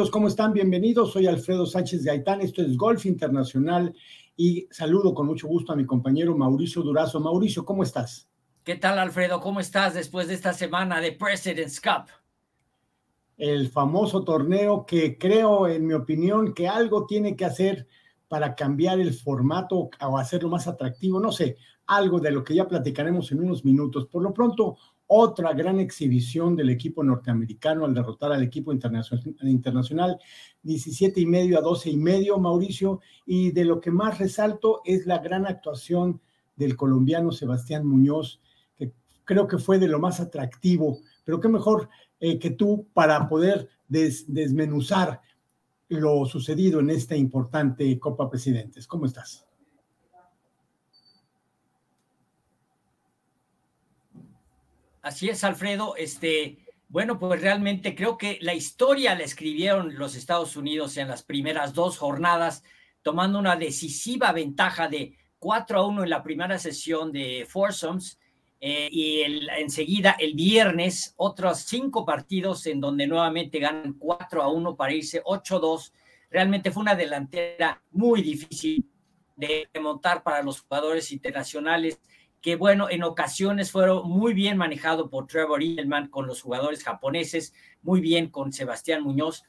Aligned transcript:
Amigos, 0.00 0.12
¿cómo 0.12 0.28
están? 0.28 0.54
Bienvenidos. 0.54 1.12
Soy 1.12 1.26
Alfredo 1.26 1.66
Sánchez 1.66 2.04
de 2.04 2.10
Aitán. 2.10 2.40
Esto 2.40 2.62
es 2.62 2.74
Golf 2.78 3.04
Internacional 3.04 3.94
y 4.34 4.66
saludo 4.70 5.12
con 5.12 5.26
mucho 5.26 5.46
gusto 5.46 5.74
a 5.74 5.76
mi 5.76 5.84
compañero 5.84 6.34
Mauricio 6.34 6.80
Durazo. 6.80 7.20
Mauricio, 7.20 7.66
¿cómo 7.66 7.82
estás? 7.82 8.26
¿Qué 8.64 8.76
tal, 8.76 8.98
Alfredo? 8.98 9.40
¿Cómo 9.40 9.60
estás 9.60 9.92
después 9.92 10.28
de 10.28 10.32
esta 10.32 10.54
semana 10.54 11.02
de 11.02 11.12
President's 11.12 11.82
Cup? 11.82 12.08
El 13.36 13.68
famoso 13.68 14.24
torneo 14.24 14.86
que 14.86 15.18
creo, 15.18 15.68
en 15.68 15.86
mi 15.86 15.92
opinión, 15.92 16.54
que 16.54 16.66
algo 16.66 17.04
tiene 17.04 17.36
que 17.36 17.44
hacer 17.44 17.86
para 18.26 18.54
cambiar 18.54 19.00
el 19.00 19.12
formato 19.12 19.90
o 20.00 20.16
hacerlo 20.16 20.48
más 20.48 20.66
atractivo. 20.66 21.20
No 21.20 21.30
sé, 21.30 21.58
algo 21.88 22.20
de 22.20 22.30
lo 22.30 22.42
que 22.42 22.54
ya 22.54 22.66
platicaremos 22.66 23.32
en 23.32 23.40
unos 23.40 23.66
minutos. 23.66 24.06
Por 24.06 24.22
lo 24.22 24.32
pronto, 24.32 24.78
otra 25.12 25.52
gran 25.54 25.80
exhibición 25.80 26.54
del 26.54 26.70
equipo 26.70 27.02
norteamericano 27.02 27.84
al 27.84 27.94
derrotar 27.94 28.30
al 28.30 28.44
equipo 28.44 28.72
internacional, 28.72 30.20
17 30.62 31.20
y 31.20 31.26
medio 31.26 31.58
a 31.58 31.62
12 31.62 31.90
y 31.90 31.96
medio, 31.96 32.38
Mauricio, 32.38 33.00
y 33.26 33.50
de 33.50 33.64
lo 33.64 33.80
que 33.80 33.90
más 33.90 34.20
resalto 34.20 34.82
es 34.84 35.06
la 35.06 35.18
gran 35.18 35.46
actuación 35.46 36.20
del 36.54 36.76
colombiano 36.76 37.32
Sebastián 37.32 37.84
Muñoz, 37.84 38.40
que 38.76 38.92
creo 39.24 39.48
que 39.48 39.58
fue 39.58 39.80
de 39.80 39.88
lo 39.88 39.98
más 39.98 40.20
atractivo, 40.20 41.00
pero 41.24 41.40
qué 41.40 41.48
mejor 41.48 41.88
eh, 42.20 42.38
que 42.38 42.50
tú 42.50 42.86
para 42.94 43.28
poder 43.28 43.68
desmenuzar 43.88 45.20
lo 45.88 46.24
sucedido 46.24 46.78
en 46.78 46.90
esta 46.90 47.16
importante 47.16 47.98
Copa 47.98 48.30
Presidentes. 48.30 48.86
¿Cómo 48.86 49.06
estás? 49.06 49.49
Así 55.02 55.30
es, 55.30 55.44
Alfredo. 55.44 55.96
Este, 55.96 56.58
bueno, 56.88 57.18
pues 57.18 57.40
realmente 57.40 57.94
creo 57.94 58.18
que 58.18 58.38
la 58.42 58.54
historia 58.54 59.14
la 59.14 59.24
escribieron 59.24 59.96
los 59.96 60.14
Estados 60.14 60.56
Unidos 60.56 60.96
en 60.98 61.08
las 61.08 61.22
primeras 61.22 61.72
dos 61.72 61.96
jornadas, 61.96 62.62
tomando 63.02 63.38
una 63.38 63.56
decisiva 63.56 64.32
ventaja 64.32 64.88
de 64.88 65.16
4 65.38 65.78
a 65.78 65.86
1 65.86 66.04
en 66.04 66.10
la 66.10 66.22
primera 66.22 66.58
sesión 66.58 67.12
de 67.12 67.46
foursomes 67.48 68.18
eh, 68.60 68.88
y 68.92 69.22
enseguida 69.56 70.16
el 70.18 70.34
viernes 70.34 71.14
otros 71.16 71.60
cinco 71.60 72.04
partidos 72.04 72.66
en 72.66 72.78
donde 72.78 73.06
nuevamente 73.06 73.58
ganan 73.58 73.94
4 73.94 74.42
a 74.42 74.48
1 74.48 74.76
para 74.76 74.92
irse 74.92 75.22
8 75.24 75.56
a 75.56 75.60
2. 75.60 75.92
Realmente 76.30 76.70
fue 76.70 76.82
una 76.82 76.94
delantera 76.94 77.82
muy 77.90 78.20
difícil 78.20 78.84
de 79.34 79.66
montar 79.80 80.22
para 80.22 80.42
los 80.42 80.60
jugadores 80.60 81.10
internacionales 81.10 81.98
que 82.40 82.56
bueno, 82.56 82.88
en 82.88 83.02
ocasiones 83.02 83.70
fueron 83.70 84.08
muy 84.08 84.32
bien 84.32 84.56
manejado 84.56 85.10
por 85.10 85.26
Trevor 85.26 85.62
Edelman 85.62 86.08
con 86.08 86.26
los 86.26 86.40
jugadores 86.40 86.82
japoneses, 86.82 87.52
muy 87.82 88.00
bien 88.00 88.30
con 88.30 88.52
Sebastián 88.52 89.02
Muñoz, 89.02 89.44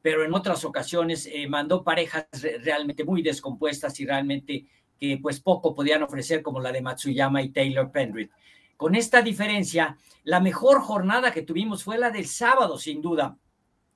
pero 0.00 0.24
en 0.24 0.32
otras 0.34 0.64
ocasiones 0.64 1.28
eh, 1.32 1.48
mandó 1.48 1.82
parejas 1.82 2.26
realmente 2.62 3.04
muy 3.04 3.22
descompuestas 3.22 3.98
y 3.98 4.06
realmente 4.06 4.66
que 4.98 5.18
pues 5.20 5.40
poco 5.40 5.74
podían 5.74 6.02
ofrecer 6.02 6.42
como 6.42 6.60
la 6.60 6.72
de 6.72 6.82
Matsuyama 6.82 7.42
y 7.42 7.50
Taylor 7.50 7.90
Pendrit. 7.90 8.30
Con 8.76 8.94
esta 8.94 9.22
diferencia, 9.22 9.96
la 10.22 10.38
mejor 10.40 10.80
jornada 10.80 11.32
que 11.32 11.42
tuvimos 11.42 11.82
fue 11.82 11.98
la 11.98 12.10
del 12.10 12.26
sábado, 12.26 12.78
sin 12.78 13.02
duda, 13.02 13.36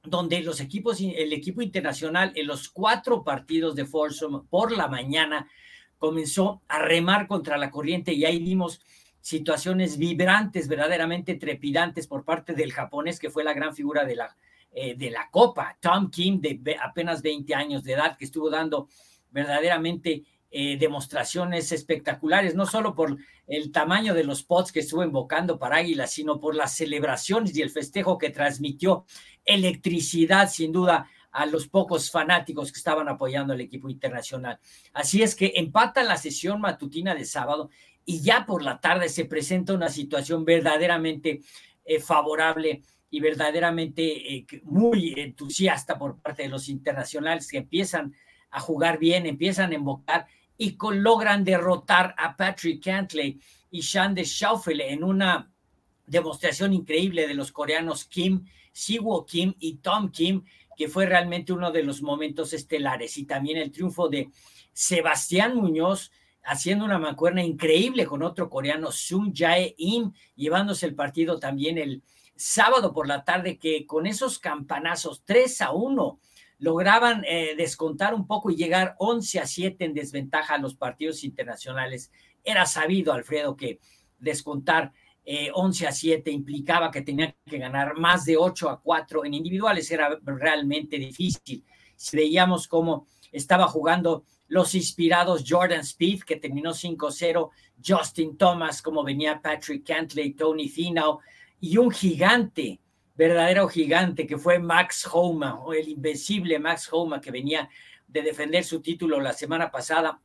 donde 0.02 0.40
los 0.40 0.60
equipos, 0.60 1.00
el 1.00 1.32
equipo 1.32 1.62
internacional 1.62 2.32
en 2.34 2.46
los 2.46 2.68
cuatro 2.70 3.22
partidos 3.22 3.74
de 3.74 3.84
Foursome 3.84 4.40
por 4.48 4.72
la 4.72 4.88
mañana 4.88 5.48
comenzó 6.00 6.62
a 6.66 6.78
remar 6.80 7.28
contra 7.28 7.58
la 7.58 7.70
corriente 7.70 8.12
y 8.14 8.24
ahí 8.24 8.38
vimos 8.40 8.80
situaciones 9.20 9.98
vibrantes, 9.98 10.66
verdaderamente 10.66 11.34
trepidantes 11.34 12.06
por 12.06 12.24
parte 12.24 12.54
del 12.54 12.72
japonés, 12.72 13.20
que 13.20 13.28
fue 13.28 13.44
la 13.44 13.52
gran 13.52 13.76
figura 13.76 14.04
de 14.06 14.16
la, 14.16 14.34
eh, 14.72 14.94
de 14.96 15.10
la 15.10 15.28
Copa, 15.30 15.76
Tom 15.78 16.10
Kim, 16.10 16.40
de 16.40 16.76
apenas 16.82 17.20
20 17.20 17.54
años 17.54 17.84
de 17.84 17.92
edad, 17.92 18.16
que 18.16 18.24
estuvo 18.24 18.48
dando 18.48 18.88
verdaderamente 19.30 20.24
eh, 20.50 20.78
demostraciones 20.78 21.70
espectaculares, 21.70 22.54
no 22.54 22.64
solo 22.64 22.94
por 22.94 23.18
el 23.46 23.70
tamaño 23.70 24.14
de 24.14 24.24
los 24.24 24.42
pots 24.42 24.72
que 24.72 24.80
estuvo 24.80 25.04
invocando 25.04 25.58
para 25.58 25.76
Águila, 25.76 26.06
sino 26.06 26.40
por 26.40 26.56
las 26.56 26.74
celebraciones 26.74 27.54
y 27.54 27.62
el 27.62 27.70
festejo 27.70 28.16
que 28.16 28.30
transmitió. 28.30 29.04
Electricidad, 29.44 30.50
sin 30.50 30.72
duda, 30.72 31.08
a 31.32 31.46
los 31.46 31.68
pocos 31.68 32.10
fanáticos 32.10 32.72
que 32.72 32.78
estaban 32.78 33.08
apoyando 33.08 33.52
al 33.52 33.60
equipo 33.60 33.88
internacional. 33.88 34.58
Así 34.92 35.22
es 35.22 35.34
que 35.34 35.52
empata 35.56 36.02
la 36.02 36.16
sesión 36.16 36.60
matutina 36.60 37.14
de 37.14 37.24
sábado 37.24 37.70
y 38.04 38.20
ya 38.20 38.46
por 38.46 38.62
la 38.62 38.80
tarde 38.80 39.08
se 39.08 39.24
presenta 39.24 39.74
una 39.74 39.88
situación 39.88 40.44
verdaderamente 40.44 41.40
eh, 41.84 42.00
favorable 42.00 42.82
y 43.10 43.20
verdaderamente 43.20 44.34
eh, 44.34 44.46
muy 44.64 45.14
entusiasta 45.16 45.98
por 45.98 46.20
parte 46.20 46.44
de 46.44 46.48
los 46.48 46.68
internacionales 46.68 47.48
que 47.48 47.58
empiezan 47.58 48.14
a 48.50 48.60
jugar 48.60 48.98
bien, 48.98 49.26
empiezan 49.26 49.72
a 49.72 49.74
invocar 49.74 50.26
y 50.56 50.76
logran 50.80 51.44
derrotar 51.44 52.14
a 52.18 52.36
Patrick 52.36 52.84
Cantley 52.84 53.40
y 53.70 53.80
Shande 53.80 54.24
Schaufele 54.24 54.92
en 54.92 55.04
una 55.04 55.50
demostración 56.06 56.72
increíble 56.74 57.26
de 57.26 57.34
los 57.34 57.52
coreanos 57.52 58.04
Kim, 58.04 58.44
Siwo 58.72 59.24
Kim 59.24 59.54
y 59.58 59.76
Tom 59.76 60.10
Kim, 60.10 60.44
que 60.80 60.88
fue 60.88 61.04
realmente 61.04 61.52
uno 61.52 61.70
de 61.70 61.82
los 61.82 62.00
momentos 62.00 62.54
estelares. 62.54 63.18
Y 63.18 63.26
también 63.26 63.58
el 63.58 63.70
triunfo 63.70 64.08
de 64.08 64.30
Sebastián 64.72 65.54
Muñoz 65.54 66.10
haciendo 66.42 66.86
una 66.86 66.98
mancuerna 66.98 67.44
increíble 67.44 68.06
con 68.06 68.22
otro 68.22 68.48
coreano, 68.48 68.90
Sung 68.90 69.30
Jae 69.36 69.74
Im, 69.76 70.14
llevándose 70.36 70.86
el 70.86 70.94
partido 70.94 71.38
también 71.38 71.76
el 71.76 72.02
sábado 72.34 72.94
por 72.94 73.06
la 73.06 73.24
tarde, 73.24 73.58
que 73.58 73.84
con 73.84 74.06
esos 74.06 74.38
campanazos 74.38 75.22
3 75.26 75.60
a 75.60 75.72
1 75.72 76.18
lograban 76.60 77.26
eh, 77.28 77.52
descontar 77.58 78.14
un 78.14 78.26
poco 78.26 78.50
y 78.50 78.56
llegar 78.56 78.94
11 79.00 79.38
a 79.38 79.46
7 79.46 79.84
en 79.84 79.92
desventaja 79.92 80.54
a 80.54 80.58
los 80.58 80.76
partidos 80.76 81.24
internacionales. 81.24 82.10
Era 82.42 82.64
sabido, 82.64 83.12
Alfredo, 83.12 83.54
que 83.54 83.80
descontar 84.18 84.94
11 85.52 85.84
eh, 85.84 85.88
a 85.88 85.92
7 85.92 86.30
implicaba 86.30 86.90
que 86.90 87.02
tenía 87.02 87.34
que 87.46 87.58
ganar 87.58 87.96
más 87.96 88.24
de 88.24 88.36
8 88.36 88.68
a 88.68 88.80
4 88.80 89.24
en 89.24 89.34
individuales, 89.34 89.90
era 89.90 90.18
realmente 90.24 90.98
difícil. 90.98 91.64
Si 91.94 92.16
veíamos 92.16 92.66
cómo 92.66 93.06
estaba 93.30 93.68
jugando 93.68 94.24
los 94.48 94.74
inspirados 94.74 95.44
Jordan 95.46 95.80
Speed, 95.80 96.22
que 96.22 96.36
terminó 96.36 96.70
5-0, 96.70 97.50
Justin 97.84 98.36
Thomas, 98.36 98.82
como 98.82 99.04
venía 99.04 99.40
Patrick 99.40 99.86
Cantley, 99.86 100.34
Tony 100.34 100.68
Finau, 100.68 101.20
y 101.60 101.76
un 101.76 101.90
gigante, 101.90 102.80
verdadero 103.14 103.68
gigante, 103.68 104.26
que 104.26 104.38
fue 104.38 104.58
Max 104.58 105.08
Homa, 105.12 105.60
o 105.60 105.72
el 105.72 105.88
invencible 105.88 106.58
Max 106.58 106.88
Homa, 106.90 107.20
que 107.20 107.30
venía 107.30 107.68
de 108.08 108.22
defender 108.22 108.64
su 108.64 108.80
título 108.80 109.20
la 109.20 109.32
semana 109.32 109.70
pasada, 109.70 110.20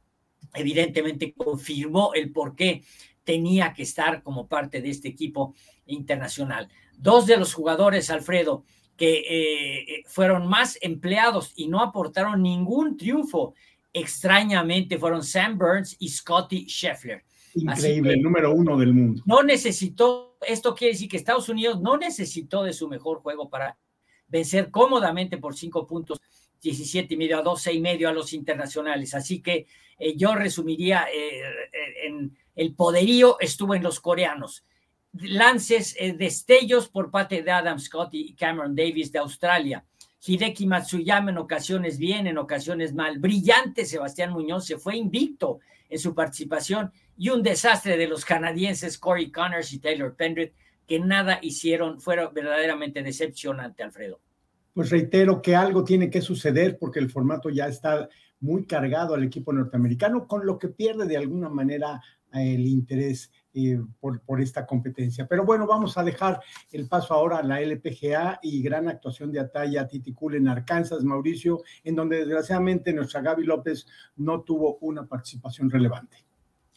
evidentemente 0.56 1.34
confirmó 1.34 2.14
el 2.16 2.32
porqué 2.32 2.84
tenía 3.26 3.74
que 3.74 3.84
estar 3.84 4.24
como 4.24 4.48
parte 4.48 4.82
de 4.82 4.90
este 4.90 5.10
equipo 5.10 5.54
internacional. 5.88 6.70
Dos 6.98 7.26
de 7.26 7.36
los 7.36 7.54
jugadores, 7.54 8.10
Alfredo, 8.10 8.64
que 8.96 9.24
eh, 9.28 10.04
fueron 10.08 10.48
más 10.48 10.78
empleados 10.82 11.52
y 11.58 11.68
no 11.68 11.82
aportaron 11.82 12.42
ningún 12.42 12.96
triunfo, 12.96 13.56
extrañamente 13.92 14.98
fueron 14.98 15.24
Sam 15.24 15.58
Burns 15.58 15.98
y 16.00 16.08
Scotty 16.08 16.66
Scheffler. 16.68 17.24
Increíble, 17.56 18.14
el 18.14 18.22
número 18.22 18.54
uno 18.54 18.78
del 18.78 18.94
mundo. 18.94 19.24
No 19.26 19.42
necesitó, 19.42 20.38
esto 20.46 20.76
quiere 20.76 20.94
decir 20.94 21.10
que 21.10 21.18
Estados 21.18 21.50
Unidos 21.50 21.82
no 21.82 21.98
necesitó 21.98 22.64
de 22.64 22.74
su 22.74 22.88
mejor 22.88 23.20
juego 23.20 23.50
para 23.50 23.78
vencer 24.28 24.70
cómodamente 24.70 25.38
por 25.38 25.56
cinco 25.56 25.88
puntos 25.88 26.22
17 26.62 27.14
y 27.14 27.18
medio 27.18 27.40
a 27.40 27.42
12 27.42 27.74
y 27.74 27.80
medio 27.80 28.10
a 28.10 28.14
los 28.14 28.34
internacionales. 28.34 29.14
Así 29.14 29.42
que 29.42 29.68
eh, 29.98 30.16
yo 30.16 30.36
resumiría 30.36 31.06
eh, 31.14 31.42
en 32.06 32.36
el 32.56 32.74
poderío 32.74 33.38
estuvo 33.40 33.76
en 33.76 33.84
los 33.84 34.00
coreanos. 34.00 34.66
Lances, 35.14 35.96
eh, 36.00 36.14
destellos 36.14 36.90
por 36.90 37.12
parte 37.12 37.42
de 37.42 37.52
Adam 37.52 37.80
Scott 37.80 38.10
y 38.14 38.34
Cameron 38.34 38.76
Davis 38.76 39.12
de 39.12 39.20
Australia. 39.20 39.86
Hideki 40.26 40.66
Matsuyama 40.66 41.32
en 41.32 41.38
ocasiones 41.38 41.98
bien, 41.98 42.28
en 42.28 42.38
ocasiones 42.38 42.94
mal. 42.94 43.20
Brillante 43.20 43.86
Sebastián 43.86 44.32
Muñoz 44.32 44.66
se 44.66 44.78
fue 44.78 44.98
invicto 44.98 45.60
en 45.90 46.00
su 46.00 46.16
participación 46.16 46.92
y 47.18 47.30
un 47.30 47.44
desastre 47.44 47.96
de 47.98 48.08
los 48.08 48.26
canadienses 48.26 48.98
Corey 48.98 49.32
Connors 49.32 49.72
y 49.74 49.80
Taylor 49.80 50.16
Pendrit 50.16 50.54
que 50.88 51.00
nada 51.00 51.40
hicieron, 51.42 52.00
fueron 52.00 52.34
verdaderamente 52.34 53.02
decepcionante, 53.02 53.84
Alfredo. 53.84 54.20
Pues 54.74 54.90
reitero 54.90 55.42
que 55.42 55.56
algo 55.56 55.84
tiene 55.84 56.10
que 56.10 56.22
suceder 56.22 56.78
porque 56.78 57.00
el 57.00 57.10
formato 57.10 57.50
ya 57.50 57.68
está 57.68 58.10
muy 58.40 58.66
cargado 58.66 59.14
al 59.14 59.24
equipo 59.24 59.54
norteamericano, 59.54 60.28
con 60.28 60.46
lo 60.46 60.60
que 60.60 60.68
pierde 60.68 61.06
de 61.06 61.18
alguna 61.18 61.50
manera 61.50 62.02
el 62.42 62.66
interés 62.66 63.32
eh, 63.54 63.80
por, 64.00 64.42
esta 64.42 64.66
competencia. 64.66 65.28
Pero 65.28 65.46
bueno, 65.46 65.66
vamos 65.66 65.98
a 65.98 66.04
dejar 66.04 66.42
el 66.72 66.88
paso 66.88 67.14
ahora 67.14 67.38
a 67.38 67.44
la 67.44 67.62
LPGA 67.62 68.40
y 68.44 68.62
gran 68.62 68.90
actuación 68.90 69.32
de 69.32 69.40
Ataya 69.40 69.88
Titicul 69.88 70.36
en 70.36 70.48
Arkansas, 70.48 71.04
Mauricio, 71.04 71.64
en 71.84 71.96
donde 71.96 72.18
desgraciadamente 72.18 72.92
nuestra 72.92 73.22
Gaby 73.22 73.46
López 73.46 73.88
no 74.18 74.42
tuvo 74.42 74.78
una 74.82 75.06
participación 75.06 75.70
relevante. 75.70 76.26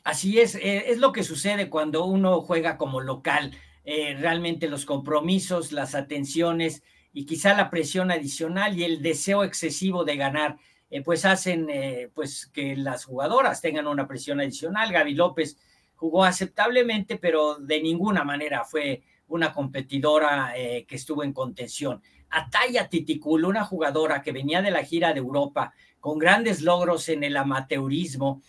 Así 0.04 0.38
es, 0.38 0.54
eh, 0.54 0.90
es 0.90 0.98
lo 0.98 1.12
que 1.12 1.24
sucede 1.24 1.68
cuando 1.68 2.04
uno 2.04 2.40
juega 2.42 2.76
como 2.78 3.00
local. 3.00 3.56
Eh, 3.84 4.16
realmente 4.18 4.68
los 4.68 4.84
compromisos, 4.84 5.72
las 5.72 5.94
atenciones 5.94 6.82
y 7.12 7.26
quizá 7.26 7.54
la 7.54 7.70
presión 7.70 8.10
adicional 8.10 8.78
y 8.78 8.84
el 8.84 9.02
deseo 9.02 9.44
excesivo 9.44 10.04
de 10.04 10.16
ganar, 10.16 10.58
eh, 10.90 11.02
pues 11.02 11.24
hacen 11.24 11.68
eh, 11.68 12.10
pues 12.14 12.46
que 12.46 12.74
las 12.76 13.04
jugadoras 13.04 13.60
tengan 13.60 13.86
una 13.86 14.08
presión 14.08 14.40
adicional. 14.40 14.90
Gaby 14.90 15.14
López 15.14 15.58
jugó 15.94 16.24
aceptablemente, 16.24 17.16
pero 17.16 17.56
de 17.56 17.82
ninguna 17.82 18.24
manera 18.24 18.64
fue 18.64 19.02
una 19.28 19.52
competidora 19.52 20.54
eh, 20.56 20.86
que 20.88 20.96
estuvo 20.96 21.22
en 21.22 21.32
contención. 21.32 22.02
Ataya 22.30 22.88
Titicul, 22.88 23.44
una 23.44 23.64
jugadora 23.64 24.22
que 24.22 24.32
venía 24.32 24.62
de 24.62 24.70
la 24.70 24.84
gira 24.84 25.12
de 25.12 25.18
Europa 25.18 25.72
con 26.00 26.18
grandes 26.18 26.62
logros 26.62 27.08
en 27.08 27.24
el 27.24 27.36
amateurismo, 27.36 28.42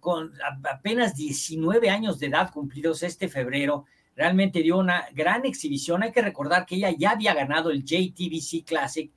con 0.00 0.32
apenas 0.64 1.14
19 1.14 1.90
años 1.90 2.18
de 2.18 2.28
edad 2.28 2.50
cumplidos 2.50 3.02
este 3.02 3.28
febrero, 3.28 3.84
realmente 4.16 4.62
dio 4.62 4.78
una 4.78 5.06
gran 5.12 5.44
exhibición. 5.44 6.02
Hay 6.02 6.12
que 6.12 6.22
recordar 6.22 6.64
que 6.64 6.76
ella 6.76 6.90
ya 6.96 7.10
había 7.10 7.34
ganado 7.34 7.70
el 7.70 7.84
JTBC 7.84 8.64
Classic 8.64 9.12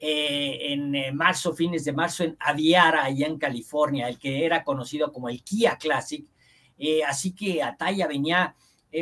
eh, 0.00 0.72
en 0.72 0.94
eh, 0.94 1.12
marzo, 1.12 1.52
fines 1.54 1.84
de 1.84 1.92
marzo, 1.92 2.22
en 2.22 2.36
Aviara, 2.38 3.04
allá 3.04 3.26
en 3.26 3.36
California, 3.36 4.08
el 4.08 4.18
que 4.18 4.44
era 4.44 4.62
conocido 4.62 5.12
como 5.12 5.28
el 5.28 5.42
Kia 5.42 5.76
Classic. 5.76 6.24
Eh, 6.78 7.02
así 7.02 7.34
que 7.34 7.62
Ataya 7.62 8.06
venía 8.06 8.54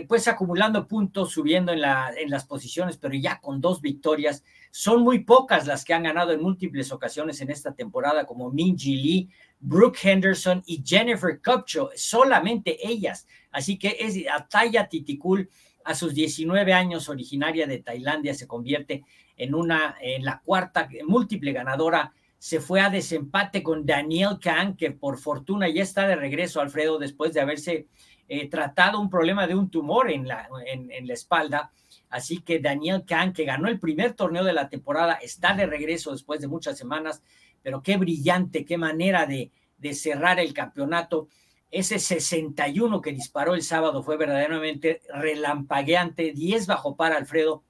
pues 0.09 0.27
acumulando 0.27 0.89
puntos, 0.89 1.31
subiendo 1.31 1.73
en, 1.73 1.81
la, 1.81 2.13
en 2.19 2.29
las 2.29 2.45
posiciones, 2.45 2.97
pero 2.97 3.15
ya 3.15 3.41
con 3.41 3.61
dos 3.61 3.81
victorias. 3.81 4.43
Son 4.73 5.03
muy 5.03 5.21
pocas 5.21 5.65
las 5.65 5.85
que 5.85 5.95
han 5.95 6.03
ganado 6.03 6.33
en 6.33 6.43
múltiples 6.43 6.91
ocasiones 6.91 7.41
en 7.41 7.51
esta 7.51 7.73
temporada, 7.73 8.27
como 8.27 8.51
Minji 8.51 8.97
Lee, 8.97 9.31
Brooke 9.61 10.01
Henderson 10.03 10.61
y 10.67 10.83
Jennifer 10.85 11.41
Kupcho, 11.41 11.91
solamente 11.95 12.85
ellas. 12.85 13.29
Así 13.53 13.79
que 13.79 13.97
es 14.01 14.17
Ataya 14.29 14.89
Titicul 14.89 15.49
a 15.87 15.95
sus 15.95 16.15
19 16.15 16.73
años, 16.73 17.09
originaria 17.09 17.67
de 17.67 17.79
Tailandia, 17.79 18.35
se 18.35 18.47
convierte 18.47 19.05
en 19.37 19.55
una, 19.55 19.97
en 20.01 20.25
la 20.25 20.41
cuarta 20.45 20.89
múltiple 21.07 21.53
ganadora. 21.53 22.13
Se 22.39 22.61
fue 22.61 22.81
a 22.81 22.91
desempate 22.91 23.63
con 23.63 23.87
Daniel 23.87 24.39
Kang, 24.41 24.77
que 24.77 24.91
por 24.91 25.19
fortuna 25.19 25.69
ya 25.69 25.83
está 25.83 26.07
de 26.07 26.17
regreso, 26.17 26.61
Alfredo, 26.61 26.99
después 26.99 27.33
de 27.33 27.41
haberse 27.41 27.87
eh, 28.29 28.49
tratado 28.49 29.01
un 29.01 29.09
problema 29.09 29.47
de 29.47 29.55
un 29.55 29.71
tumor 29.71 30.11
en 30.11 30.29
la, 30.29 30.49
en, 30.67 31.07
la 31.07 31.15
espalda. 31.15 31.71
Así 32.11 32.41
que 32.41 32.59
Daniel 32.59 33.05
Kang, 33.07 33.33
que 33.33 33.45
ganó 33.45 33.69
el 33.69 33.81
primer 33.81 34.15
torneo 34.15 34.45
de 34.45 34.53
la 34.53 34.69
temporada, 34.69 35.15
está 35.15 35.55
de 35.55 35.67
regreso 35.67 36.13
después 36.13 36.41
de 36.41 36.49
muchas 36.49 36.77
semanas 36.77 37.23
pero 37.67 37.83
qué 37.83 37.97
brillante, 37.97 38.65
qué 38.65 38.79
manera 38.79 39.27
de, 39.27 39.51
cerrar 39.93 40.39
el 40.39 40.55
campeonato. 40.55 41.27
Ese 41.71 41.99
61 41.99 43.01
que 43.01 43.13
disparó 43.13 43.55
el 43.55 43.63
sábado 43.63 44.03
fue 44.03 44.17
verdaderamente 44.17 45.03
relampagueante, 45.13 46.33
10 46.33 46.67
bajo 46.67 46.97
para 46.97 47.17
Alfredo. 47.17 47.63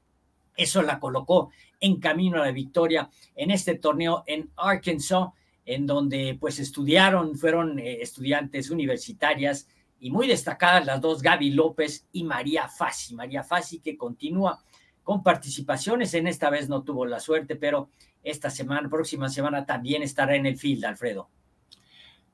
Eso 0.56 0.82
la 0.82 1.00
colocó 1.00 1.50
en 1.80 2.00
camino 2.00 2.42
a 2.42 2.46
la 2.46 2.52
victoria 2.52 3.10
en 3.34 3.50
este 3.50 3.76
torneo 3.76 4.22
en 4.26 4.50
Arkansas, 4.56 5.28
en 5.64 5.86
donde 5.86 6.36
pues 6.40 6.58
estudiaron, 6.58 7.36
fueron 7.36 7.78
eh, 7.78 7.98
estudiantes 8.00 8.70
universitarias 8.70 9.66
y 9.98 10.10
muy 10.10 10.28
destacadas 10.28 10.84
las 10.86 11.00
dos, 11.00 11.22
Gaby 11.22 11.50
López 11.50 12.06
y 12.12 12.24
María 12.24 12.68
Fassi. 12.68 13.14
María 13.14 13.42
Fassi 13.42 13.80
que 13.80 13.96
continúa 13.96 14.62
con 15.02 15.22
participaciones, 15.22 16.14
en 16.14 16.26
esta 16.26 16.50
vez 16.50 16.68
no 16.68 16.82
tuvo 16.82 17.06
la 17.06 17.20
suerte, 17.20 17.56
pero 17.56 17.90
esta 18.22 18.50
semana, 18.50 18.88
próxima 18.88 19.28
semana 19.28 19.64
también 19.64 20.02
estará 20.02 20.34
en 20.34 20.46
el 20.46 20.58
field, 20.58 20.84
Alfredo. 20.84 21.28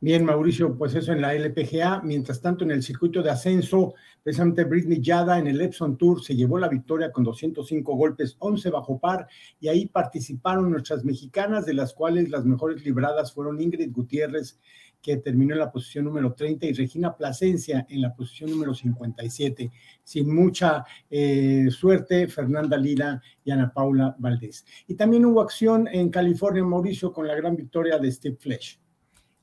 Bien, 0.04 0.24
Mauricio, 0.24 0.76
pues 0.76 0.96
eso 0.96 1.12
en 1.12 1.20
la 1.20 1.32
LPGA. 1.32 2.00
Mientras 2.02 2.40
tanto, 2.40 2.64
en 2.64 2.72
el 2.72 2.82
circuito 2.82 3.22
de 3.22 3.30
ascenso, 3.30 3.94
precisamente 4.20 4.64
Britney 4.64 5.00
Yada 5.00 5.38
en 5.38 5.46
el 5.46 5.60
Epson 5.60 5.96
Tour 5.96 6.24
se 6.24 6.34
llevó 6.34 6.58
la 6.58 6.66
victoria 6.66 7.12
con 7.12 7.22
205 7.22 7.94
golpes, 7.94 8.34
11 8.40 8.70
bajo 8.70 8.98
par, 8.98 9.28
y 9.60 9.68
ahí 9.68 9.86
participaron 9.86 10.72
nuestras 10.72 11.04
mexicanas, 11.04 11.66
de 11.66 11.74
las 11.74 11.94
cuales 11.94 12.30
las 12.30 12.44
mejores 12.44 12.84
libradas 12.84 13.32
fueron 13.32 13.60
Ingrid 13.60 13.92
Gutiérrez 13.92 14.58
que 15.00 15.18
terminó 15.18 15.54
en 15.54 15.60
la 15.60 15.70
posición 15.70 16.06
número 16.06 16.34
30, 16.34 16.66
y 16.66 16.72
Regina 16.72 17.16
Plasencia 17.16 17.86
en 17.88 18.02
la 18.02 18.12
posición 18.12 18.50
número 18.50 18.74
57. 18.74 19.70
Sin 20.02 20.34
mucha 20.34 20.84
eh, 21.10 21.68
suerte, 21.70 22.26
Fernanda 22.26 22.76
Lira 22.76 23.22
y 23.44 23.52
Ana 23.52 23.72
Paula 23.72 24.16
Valdés. 24.18 24.66
Y 24.88 24.96
también 24.96 25.24
hubo 25.26 25.40
acción 25.40 25.86
en 25.86 26.10
California, 26.10 26.64
Mauricio, 26.64 27.12
con 27.12 27.28
la 27.28 27.36
gran 27.36 27.54
victoria 27.54 27.98
de 27.98 28.10
Steve 28.10 28.36
Flesh. 28.40 28.81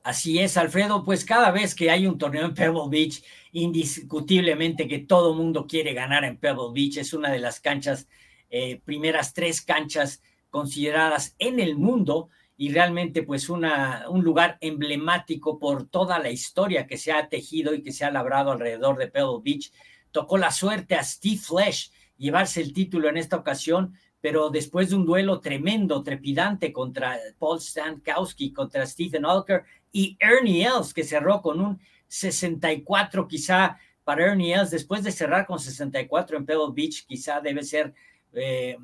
Así 0.02 0.38
es, 0.38 0.56
Alfredo, 0.56 1.04
pues 1.04 1.26
cada 1.26 1.50
vez 1.50 1.74
que 1.74 1.90
hay 1.90 2.06
un 2.06 2.16
torneo 2.16 2.46
en 2.46 2.54
Pebble 2.54 2.88
Beach, 2.88 3.22
indiscutiblemente 3.52 4.88
que 4.88 5.00
todo 5.00 5.34
mundo 5.34 5.66
quiere 5.66 5.92
ganar 5.92 6.24
en 6.24 6.38
Pebble 6.38 6.72
Beach, 6.72 6.96
es 6.96 7.12
una 7.12 7.30
de 7.30 7.38
las 7.38 7.60
canchas, 7.60 8.08
eh, 8.48 8.80
primeras 8.84 9.34
tres 9.34 9.60
canchas 9.60 10.22
consideradas 10.48 11.34
en 11.38 11.60
el 11.60 11.76
mundo 11.76 12.30
y 12.56 12.72
realmente 12.72 13.22
pues 13.22 13.50
una, 13.50 14.06
un 14.08 14.24
lugar 14.24 14.56
emblemático 14.62 15.58
por 15.58 15.86
toda 15.86 16.18
la 16.18 16.30
historia 16.30 16.86
que 16.86 16.96
se 16.96 17.12
ha 17.12 17.28
tejido 17.28 17.74
y 17.74 17.82
que 17.82 17.92
se 17.92 18.04
ha 18.04 18.10
labrado 18.10 18.52
alrededor 18.52 18.96
de 18.96 19.08
Pebble 19.08 19.40
Beach. 19.42 19.70
Tocó 20.12 20.38
la 20.38 20.50
suerte 20.50 20.94
a 20.94 21.04
Steve 21.04 21.38
Flesh 21.38 21.90
llevarse 22.20 22.60
el 22.60 22.72
título 22.72 23.08
en 23.08 23.16
esta 23.16 23.36
ocasión, 23.36 23.94
pero 24.20 24.50
después 24.50 24.90
de 24.90 24.96
un 24.96 25.06
duelo 25.06 25.40
tremendo, 25.40 26.02
trepidante 26.02 26.72
contra 26.72 27.18
Paul 27.38 27.60
Stankowski, 27.60 28.52
contra 28.52 28.86
Stephen 28.86 29.24
Alker 29.24 29.62
y 29.92 30.16
Ernie 30.20 30.66
Els, 30.66 30.92
que 30.92 31.04
cerró 31.04 31.40
con 31.40 31.60
un 31.60 31.80
64 32.08 33.26
quizá 33.26 33.78
para 34.04 34.26
Ernie 34.26 34.54
Els, 34.54 34.70
después 34.70 35.02
de 35.02 35.12
cerrar 35.12 35.46
con 35.46 35.58
64 35.58 36.36
en 36.36 36.46
Pebble 36.46 36.72
Beach, 36.74 37.06
quizá 37.06 37.40
debe 37.40 37.62
ser 37.62 37.94
eh, 38.32 38.76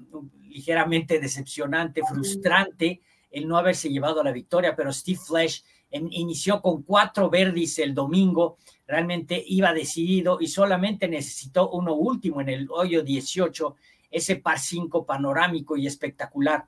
ligeramente 0.48 1.20
decepcionante, 1.20 2.00
frustrante 2.08 3.00
el 3.30 3.46
no 3.46 3.58
haberse 3.58 3.90
llevado 3.90 4.20
a 4.20 4.24
la 4.24 4.32
victoria, 4.32 4.74
pero 4.74 4.92
Steve 4.92 5.18
Flesh 5.18 5.62
inició 5.90 6.60
con 6.60 6.82
cuatro 6.82 7.30
verdis 7.30 7.78
el 7.78 7.94
domingo, 7.94 8.56
realmente 8.86 9.42
iba 9.46 9.72
decidido 9.72 10.38
y 10.40 10.48
solamente 10.48 11.08
necesitó 11.08 11.70
uno 11.70 11.94
último 11.94 12.40
en 12.40 12.48
el 12.48 12.68
hoyo 12.70 13.02
18, 13.02 13.76
ese 14.10 14.36
par 14.36 14.58
5 14.58 15.04
panorámico 15.04 15.76
y 15.76 15.86
espectacular 15.86 16.66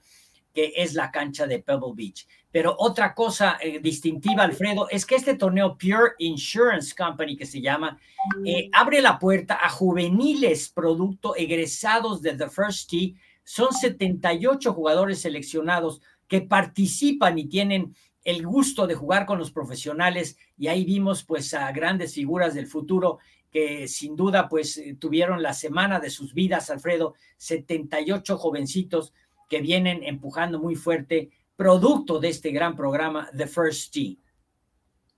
que 0.52 0.72
es 0.76 0.94
la 0.94 1.10
cancha 1.10 1.46
de 1.46 1.60
Pebble 1.60 1.92
Beach. 1.94 2.26
Pero 2.50 2.74
otra 2.78 3.14
cosa 3.14 3.58
eh, 3.60 3.78
distintiva, 3.80 4.42
Alfredo, 4.42 4.88
es 4.88 5.04
que 5.04 5.14
este 5.14 5.36
torneo 5.36 5.76
Pure 5.76 6.14
Insurance 6.18 6.94
Company, 6.96 7.36
que 7.36 7.46
se 7.46 7.60
llama, 7.60 7.98
eh, 8.44 8.70
abre 8.72 9.00
la 9.00 9.18
puerta 9.18 9.58
a 9.62 9.68
juveniles 9.68 10.70
producto 10.70 11.36
egresados 11.36 12.22
de 12.22 12.34
The 12.34 12.48
First 12.48 12.90
Tee. 12.90 13.14
Son 13.44 13.72
78 13.72 14.72
jugadores 14.72 15.20
seleccionados 15.20 16.00
que 16.26 16.40
participan 16.40 17.38
y 17.38 17.46
tienen 17.46 17.94
el 18.24 18.44
gusto 18.46 18.86
de 18.86 18.94
jugar 18.94 19.26
con 19.26 19.38
los 19.38 19.50
profesionales 19.50 20.36
y 20.56 20.66
ahí 20.66 20.84
vimos 20.84 21.24
pues 21.24 21.54
a 21.54 21.70
grandes 21.72 22.14
figuras 22.14 22.54
del 22.54 22.66
futuro 22.66 23.20
que 23.50 23.88
sin 23.88 24.16
duda 24.16 24.48
pues 24.48 24.76
eh, 24.76 24.96
tuvieron 24.98 25.42
la 25.42 25.54
semana 25.54 26.00
de 26.00 26.10
sus 26.10 26.34
vidas, 26.34 26.70
Alfredo, 26.70 27.14
78 27.38 28.36
jovencitos 28.36 29.12
que 29.48 29.60
vienen 29.60 30.02
empujando 30.02 30.58
muy 30.58 30.74
fuerte, 30.74 31.30
producto 31.56 32.20
de 32.20 32.28
este 32.28 32.50
gran 32.50 32.76
programa 32.76 33.28
The 33.36 33.46
First 33.46 33.92
Tee. 33.92 34.18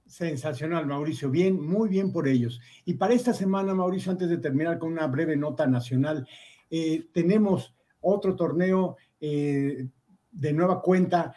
Sensacional, 0.06 0.86
Mauricio. 0.86 1.30
Bien, 1.30 1.60
muy 1.60 1.88
bien 1.88 2.10
por 2.10 2.26
ellos. 2.26 2.60
Y 2.84 2.94
para 2.94 3.14
esta 3.14 3.32
semana, 3.32 3.74
Mauricio, 3.74 4.10
antes 4.10 4.28
de 4.28 4.38
terminar 4.38 4.78
con 4.78 4.90
una 4.90 5.06
breve 5.06 5.36
nota 5.36 5.66
nacional, 5.66 6.26
eh, 6.68 7.06
tenemos 7.12 7.74
otro 8.00 8.34
torneo 8.34 8.96
eh, 9.20 9.86
de 10.32 10.52
nueva 10.52 10.80
cuenta, 10.80 11.34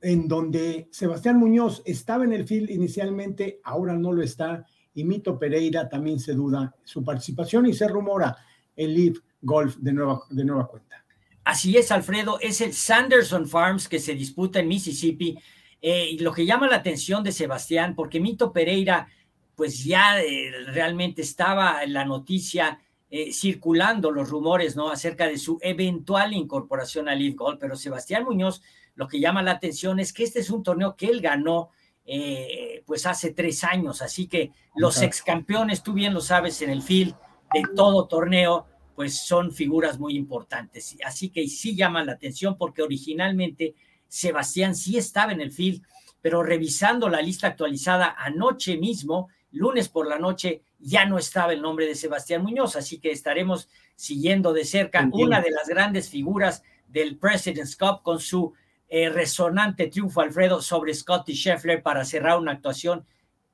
en 0.00 0.26
donde 0.26 0.88
Sebastián 0.90 1.38
Muñoz 1.38 1.82
estaba 1.84 2.24
en 2.24 2.32
el 2.32 2.46
field 2.46 2.70
inicialmente, 2.70 3.60
ahora 3.62 3.94
no 3.94 4.12
lo 4.12 4.22
está, 4.22 4.66
y 4.96 5.04
Mito 5.04 5.38
Pereira 5.38 5.88
también 5.88 6.18
se 6.18 6.32
duda 6.32 6.74
su 6.82 7.04
participación 7.04 7.66
y 7.66 7.74
se 7.74 7.86
rumora 7.86 8.34
el 8.74 8.94
Leaf 8.94 9.18
Golf 9.42 9.76
de 9.76 9.92
nueva, 9.92 10.22
de 10.30 10.44
nueva 10.44 10.66
cuenta. 10.66 11.04
Así 11.44 11.76
es, 11.76 11.92
Alfredo, 11.92 12.40
es 12.40 12.62
el 12.62 12.72
Sanderson 12.72 13.46
Farms 13.46 13.88
que 13.88 14.00
se 14.00 14.14
disputa 14.14 14.58
en 14.58 14.68
Mississippi. 14.68 15.38
Eh, 15.82 16.08
y 16.12 16.18
lo 16.18 16.32
que 16.32 16.46
llama 16.46 16.66
la 16.66 16.76
atención 16.76 17.22
de 17.22 17.30
Sebastián, 17.30 17.94
porque 17.94 18.20
Mito 18.20 18.52
Pereira, 18.52 19.06
pues 19.54 19.84
ya 19.84 20.20
eh, 20.20 20.50
realmente 20.68 21.20
estaba 21.20 21.84
en 21.84 21.92
la 21.92 22.06
noticia 22.06 22.80
eh, 23.10 23.32
circulando 23.34 24.10
los 24.10 24.30
rumores, 24.30 24.76
¿no? 24.76 24.90
Acerca 24.90 25.28
de 25.28 25.36
su 25.36 25.58
eventual 25.60 26.32
incorporación 26.32 27.08
al 27.08 27.18
Leaf 27.18 27.36
Gold, 27.36 27.58
pero 27.60 27.76
Sebastián 27.76 28.24
Muñoz, 28.24 28.62
lo 28.94 29.06
que 29.06 29.20
llama 29.20 29.42
la 29.42 29.52
atención 29.52 30.00
es 30.00 30.14
que 30.14 30.24
este 30.24 30.40
es 30.40 30.48
un 30.48 30.62
torneo 30.62 30.96
que 30.96 31.06
él 31.06 31.20
ganó, 31.20 31.70
eh, 32.06 32.84
pues 32.86 33.04
hace 33.04 33.32
tres 33.32 33.64
años, 33.64 34.00
así 34.00 34.28
que 34.28 34.52
los 34.76 35.02
ex 35.02 35.22
campeones, 35.22 35.82
tú 35.82 35.92
bien 35.92 36.14
lo 36.14 36.20
sabes, 36.20 36.62
en 36.62 36.70
el 36.70 36.82
field 36.82 37.14
de 37.52 37.62
todo 37.74 38.06
torneo, 38.06 38.66
pues 38.94 39.26
son 39.26 39.52
figuras 39.52 39.98
muy 39.98 40.16
importantes, 40.16 40.96
así 41.04 41.30
que 41.30 41.46
sí 41.48 41.74
llama 41.74 42.04
la 42.04 42.12
atención 42.12 42.56
porque 42.56 42.82
originalmente 42.82 43.74
Sebastián 44.08 44.74
sí 44.74 44.96
estaba 44.96 45.32
en 45.32 45.40
el 45.40 45.50
field, 45.50 45.82
pero 46.22 46.42
revisando 46.42 47.08
la 47.08 47.20
lista 47.20 47.48
actualizada 47.48 48.14
anoche 48.16 48.76
mismo, 48.76 49.28
lunes 49.50 49.88
por 49.88 50.06
la 50.06 50.18
noche, 50.18 50.62
ya 50.78 51.06
no 51.06 51.18
estaba 51.18 51.52
el 51.52 51.62
nombre 51.62 51.86
de 51.86 51.94
Sebastián 51.94 52.42
Muñoz, 52.42 52.76
así 52.76 52.98
que 52.98 53.10
estaremos 53.10 53.68
siguiendo 53.96 54.52
de 54.52 54.64
cerca 54.64 55.08
una 55.12 55.40
de 55.40 55.50
las 55.50 55.68
grandes 55.68 56.08
figuras 56.08 56.62
del 56.88 57.16
President's 57.16 57.76
Cup 57.76 58.02
con 58.02 58.20
su 58.20 58.52
eh, 58.88 59.08
resonante 59.08 59.88
triunfo, 59.88 60.20
Alfredo, 60.20 60.62
sobre 60.62 60.94
Scotty 60.94 61.34
Scheffler 61.34 61.82
para 61.82 62.04
cerrar 62.04 62.38
una 62.38 62.52
actuación 62.52 63.04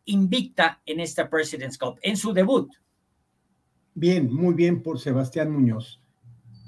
invicta 0.05 0.83
en 0.85 1.01
esta 1.01 1.31
President's 1.31 1.79
Cup, 1.79 1.99
en 2.03 2.17
su 2.17 2.33
debut. 2.33 2.71
Bien, 3.95 4.33
muy 4.33 4.55
bien 4.55 4.83
por 4.83 4.99
Sebastián 4.99 5.51
Muñoz. 5.51 6.01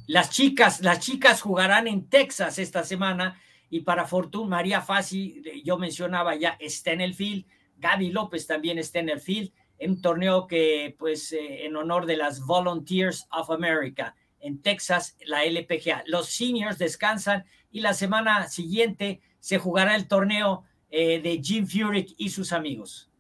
Las 0.06 0.30
chicas, 0.30 0.82
las 0.82 1.00
chicas 1.00 1.40
jugarán 1.40 1.86
en 1.88 2.08
Texas 2.08 2.58
esta 2.58 2.84
semana 2.84 3.40
y 3.70 3.80
para 3.80 4.06
fortuna 4.06 4.48
María 4.48 4.80
Fassi, 4.82 5.42
yo 5.64 5.78
mencionaba 5.78 6.36
ya, 6.36 6.56
está 6.60 6.92
en 6.92 7.00
el 7.00 7.14
field, 7.14 7.46
Gaby 7.78 8.10
López 8.10 8.46
también 8.46 8.78
está 8.78 8.98
en 8.98 9.08
el 9.08 9.20
field, 9.20 9.52
en 9.78 9.92
un 9.92 10.02
torneo 10.02 10.46
que 10.46 10.94
pues 10.98 11.32
eh, 11.32 11.66
en 11.66 11.76
honor 11.76 12.06
de 12.06 12.16
las 12.16 12.40
Volunteers 12.40 13.26
of 13.32 13.50
America 13.50 14.14
en 14.44 14.60
Texas, 14.60 15.16
la 15.26 15.44
LPGA. 15.44 16.04
Los 16.06 16.28
seniors 16.28 16.78
descansan 16.78 17.44
y 17.72 17.80
la 17.80 17.94
semana 17.94 18.46
siguiente 18.48 19.20
se 19.40 19.58
jugará 19.58 19.96
el 19.96 20.06
torneo 20.06 20.64
eh, 20.90 21.20
de 21.20 21.40
Jim 21.42 21.66
Furyk 21.66 22.14
y 22.18 22.28
sus 22.28 22.52
amigos. 22.52 23.10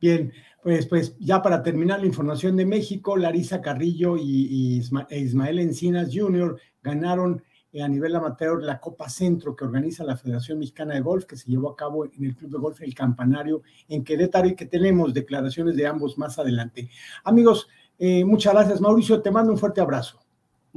Bien, 0.00 0.32
pues, 0.62 0.86
pues 0.86 1.16
ya 1.18 1.42
para 1.42 1.62
terminar 1.62 2.00
la 2.00 2.06
información 2.06 2.56
de 2.56 2.66
México, 2.66 3.16
Larisa 3.16 3.60
Carrillo 3.60 4.16
y, 4.16 4.82
e 5.10 5.18
Ismael 5.18 5.58
Encinas 5.58 6.08
Jr. 6.12 6.58
ganaron 6.82 7.42
eh, 7.72 7.82
a 7.82 7.88
nivel 7.88 8.16
amateur 8.16 8.62
la 8.62 8.80
Copa 8.80 9.08
Centro 9.10 9.54
que 9.54 9.64
organiza 9.64 10.04
la 10.04 10.16
Federación 10.16 10.58
Mexicana 10.58 10.94
de 10.94 11.00
Golf, 11.02 11.26
que 11.26 11.36
se 11.36 11.50
llevó 11.50 11.70
a 11.70 11.76
cabo 11.76 12.06
en 12.06 12.24
el 12.24 12.34
Club 12.34 12.50
de 12.50 12.58
Golf 12.58 12.80
El 12.80 12.94
Campanario 12.94 13.62
en 13.88 14.02
Querétaro 14.02 14.48
y 14.48 14.56
que 14.56 14.66
tenemos 14.66 15.12
declaraciones 15.12 15.76
de 15.76 15.86
ambos 15.86 16.16
más 16.16 16.38
adelante. 16.38 16.88
Amigos, 17.24 17.68
eh, 17.98 18.24
muchas 18.24 18.54
gracias, 18.54 18.80
Mauricio. 18.80 19.22
Te 19.22 19.30
mando 19.30 19.52
un 19.52 19.58
fuerte 19.58 19.80
abrazo. 19.80 20.25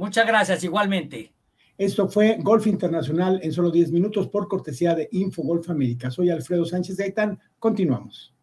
Muchas 0.00 0.26
gracias, 0.26 0.64
igualmente. 0.64 1.34
Esto 1.76 2.08
fue 2.08 2.38
Golf 2.40 2.66
Internacional 2.66 3.38
en 3.42 3.52
solo 3.52 3.70
10 3.70 3.92
minutos 3.92 4.28
por 4.28 4.48
cortesía 4.48 4.94
de 4.94 5.10
Info 5.12 5.42
Golf 5.42 5.68
América. 5.68 6.10
Soy 6.10 6.30
Alfredo 6.30 6.64
Sánchez 6.64 6.96
Gaitán. 6.96 7.38
Continuamos. 7.58 8.34